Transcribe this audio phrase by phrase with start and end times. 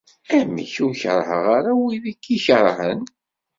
[0.37, 3.01] Amek ur kerrheɣ ara wid i k-ikerhen?